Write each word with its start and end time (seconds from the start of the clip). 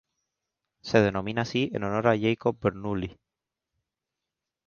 Se 0.81 0.99
denomina 0.99 1.43
así 1.43 1.69
en 1.75 1.83
honor 1.83 2.07
a 2.07 2.17
Jakob 2.19 2.57
Bernoulli. 2.59 3.19